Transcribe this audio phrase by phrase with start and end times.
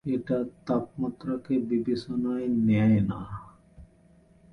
[0.05, 0.37] এটা
[0.65, 3.21] তাপমাত্রাকে বিবেচনায় নেয় না।